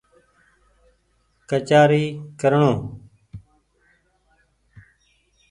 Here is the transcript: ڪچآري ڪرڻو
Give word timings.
ڪچآري 1.49 2.03
ڪرڻو 2.39 2.73